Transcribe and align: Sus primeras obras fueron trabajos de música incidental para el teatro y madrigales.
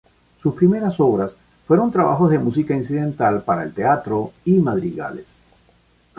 Sus 0.41 0.55
primeras 0.55 0.99
obras 0.99 1.31
fueron 1.67 1.91
trabajos 1.91 2.31
de 2.31 2.39
música 2.39 2.73
incidental 2.75 3.43
para 3.43 3.61
el 3.61 3.71
teatro 3.71 4.31
y 4.45 4.53
madrigales. 4.53 5.27